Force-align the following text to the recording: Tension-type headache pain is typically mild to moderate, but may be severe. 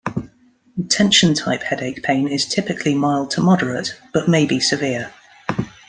Tension-type 0.89 1.61
headache 1.61 2.01
pain 2.01 2.27
is 2.27 2.47
typically 2.47 2.95
mild 2.95 3.29
to 3.29 3.41
moderate, 3.41 3.99
but 4.15 4.27
may 4.27 4.47
be 4.47 4.59
severe. 4.59 5.13